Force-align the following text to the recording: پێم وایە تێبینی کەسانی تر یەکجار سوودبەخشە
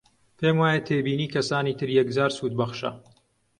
پێم 0.37 0.55
وایە 0.61 0.79
تێبینی 0.87 1.31
کەسانی 1.33 1.77
تر 1.79 1.89
یەکجار 1.99 2.31
سوودبەخشە 2.37 2.91